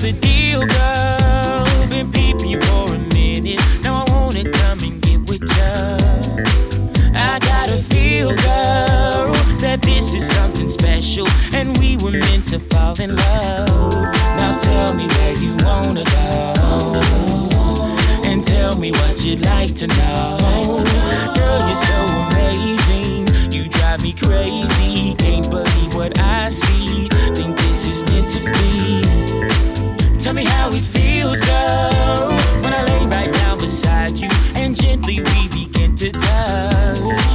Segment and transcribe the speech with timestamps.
[0.00, 1.88] the deal, girl?
[1.90, 3.60] Been peeping for a minute.
[3.82, 5.98] Now I wanna come and get with ya.
[7.14, 12.98] I gotta feel, girl, that this is something special, and we were meant to fall
[12.98, 13.68] in love.
[14.40, 17.02] Now tell me where you wanna go,
[18.24, 20.38] and tell me what you'd like to know.
[21.36, 21.98] Girl, you're so
[22.32, 25.14] amazing, you drive me crazy.
[25.16, 27.08] Can't believe what I see.
[27.34, 29.79] Think this is meant to be.
[30.22, 32.28] Tell me how it feels, girl,
[32.62, 37.32] when I lay right down beside you and gently we begin to touch.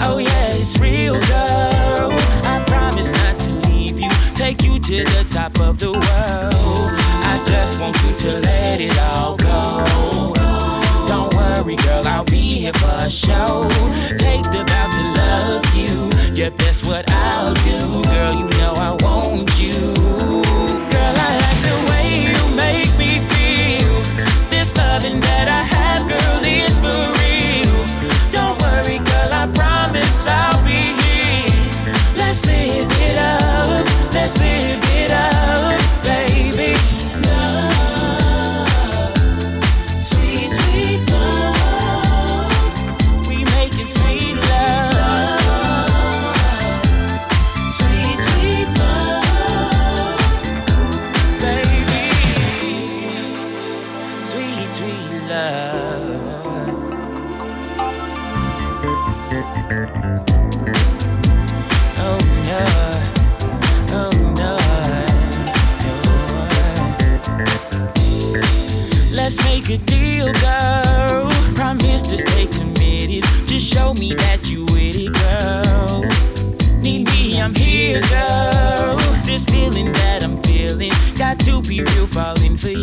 [0.00, 2.10] Oh yeah, it's real, girl.
[2.44, 6.90] I promise not to leave you, take you to the top of the world.
[7.30, 9.84] I just want you to let it all go.
[11.06, 13.68] Don't worry, girl, I'll be here for show.
[14.16, 16.10] Take the vow to love you.
[16.34, 18.32] Yep, that's what I'll do, girl.
[18.32, 19.51] You know I want
[81.68, 82.80] be real, falling for you.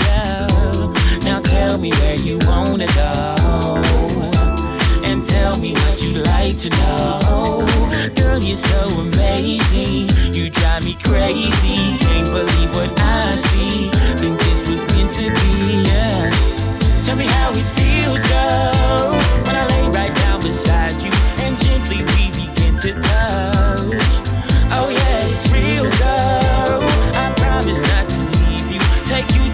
[1.24, 3.82] Now tell me where you wanna go
[5.06, 7.66] and tell me what you like to know.
[8.16, 10.10] Girl, you're so amazing.
[10.34, 11.98] You drive me crazy.
[12.00, 13.90] Can't believe what I see.
[14.18, 15.84] Think this was meant to be.
[15.90, 16.32] Yeah.
[17.06, 19.12] Tell me how it feels, girl,
[19.46, 21.12] when I lay right down beside you
[21.44, 24.14] and gently we begin to touch.
[24.72, 26.19] Oh yeah, it's real, girl.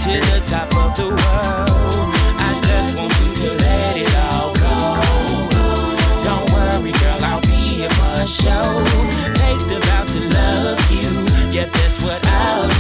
[0.05, 2.09] To the top of the world.
[2.38, 5.01] I just want you to let it all go.
[6.23, 8.85] Don't worry, girl, I'll be here for show.
[9.33, 11.09] Take the vow to love you.
[11.49, 12.75] Yep, that's what I'll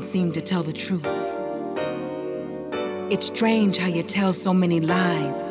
[0.00, 1.04] Seem to tell the truth.
[3.12, 5.42] It's strange how you tell so many lies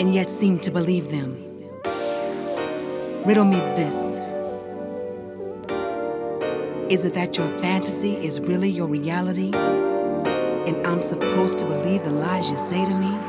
[0.00, 1.34] and yet seem to believe them.
[3.26, 4.18] Riddle me this
[6.90, 12.12] Is it that your fantasy is really your reality and I'm supposed to believe the
[12.12, 13.19] lies you say to me?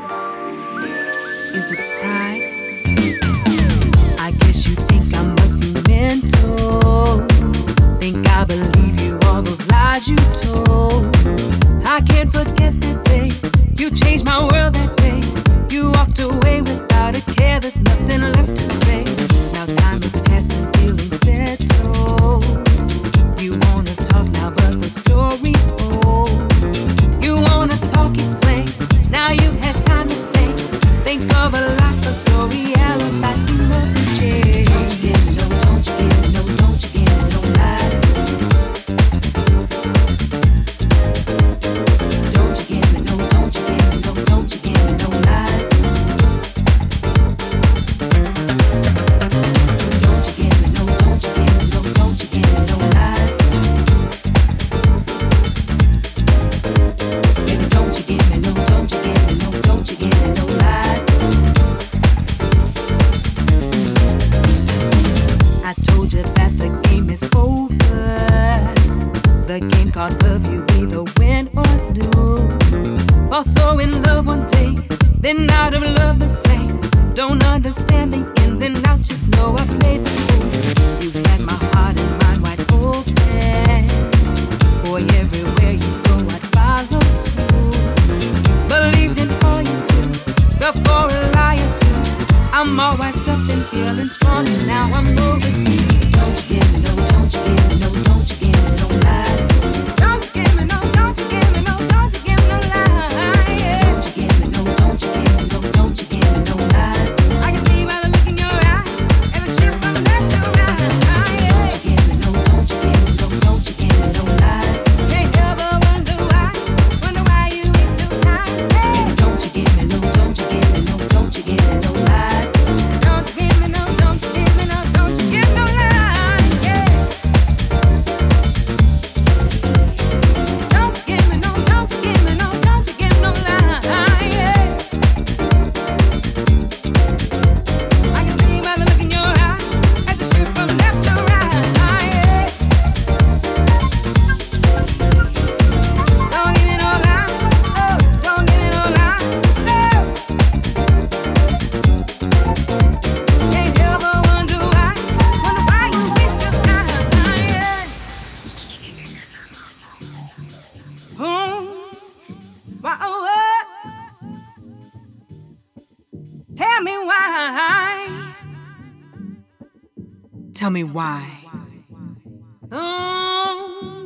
[170.82, 171.22] Me why.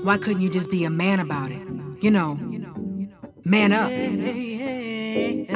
[0.02, 1.66] Why couldn't you just be a man about it?
[2.00, 2.34] You know,
[3.44, 3.90] man up.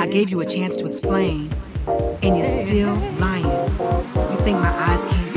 [0.01, 1.51] I gave you a chance to explain,
[1.87, 3.45] and you're still lying.
[3.45, 5.30] You think my eyes can't?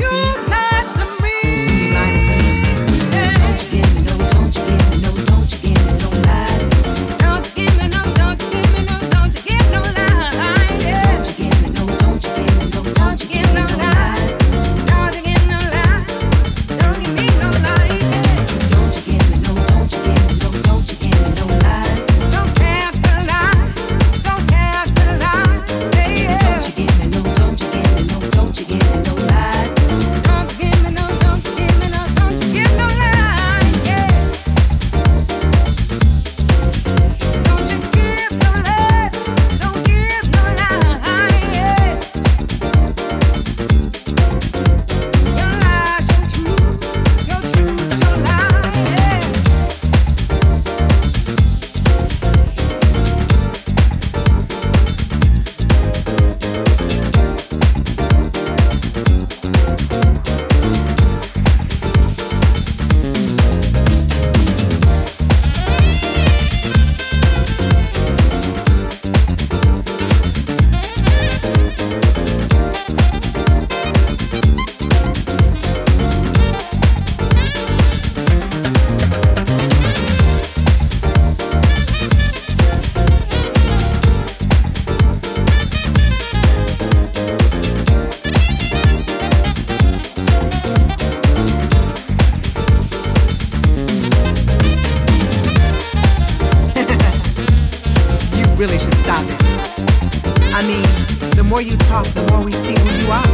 [101.94, 103.32] talk, the more we see who you are.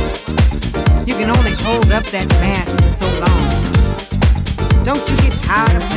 [1.09, 3.49] You can only hold up that mask for so long.
[4.85, 5.89] Don't you get tired of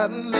[0.00, 0.39] suddenly